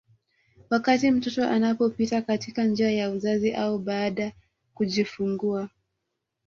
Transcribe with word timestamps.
Wakati 0.69 1.11
mtoto 1.11 1.49
anapopita 1.49 2.21
katika 2.21 2.63
njia 2.63 2.91
ya 2.91 3.11
uzazi 3.11 3.53
au 3.53 3.79
baada 3.79 4.31
kujifungua 4.73 5.69